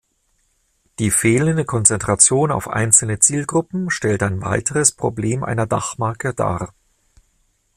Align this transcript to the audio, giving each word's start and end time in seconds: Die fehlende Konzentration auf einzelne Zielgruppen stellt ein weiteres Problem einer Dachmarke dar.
Die 0.97 1.11
fehlende 1.11 1.63
Konzentration 1.63 2.49
auf 2.49 2.67
einzelne 2.67 3.19
Zielgruppen 3.19 3.91
stellt 3.91 4.23
ein 4.23 4.41
weiteres 4.41 4.93
Problem 4.93 5.43
einer 5.43 5.67
Dachmarke 5.67 6.33
dar. 6.33 6.73